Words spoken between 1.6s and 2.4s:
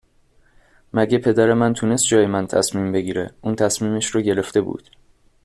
تونست جای